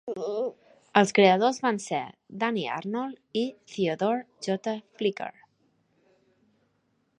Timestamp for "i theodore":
3.43-4.25